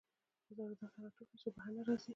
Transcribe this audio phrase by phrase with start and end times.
[0.57, 2.09] واردات هغه توکي دي چې له بهر نه راځي.